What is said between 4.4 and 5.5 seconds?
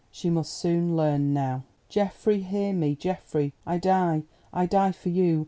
I die for you!